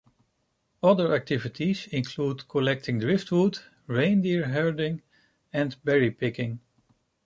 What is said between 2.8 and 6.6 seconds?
driftwood, reindeer herding, and berrypicking.